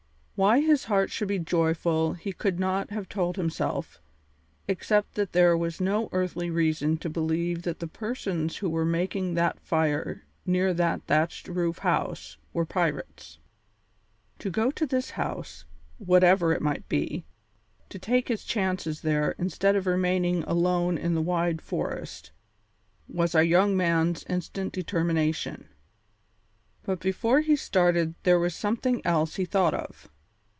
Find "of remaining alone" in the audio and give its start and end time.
19.75-20.97